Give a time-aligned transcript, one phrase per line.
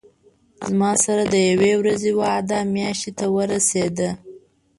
[0.67, 4.09] زما سره د یوې ورځې وعده میاشتې ته ورسېده.